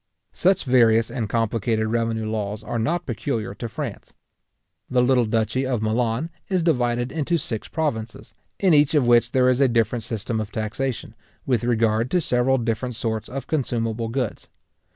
[0.33, 4.13] Such various and complicated revenue laws are not peculiar to France.
[4.89, 9.47] The little duchy of Milan is divided into six provinces, in each of which there
[9.47, 11.13] is a different system of taxation,
[11.45, 14.47] with regard to several different sorts of consumable goods.